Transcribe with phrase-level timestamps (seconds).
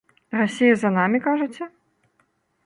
[0.37, 1.69] Расія за намі, кажаце?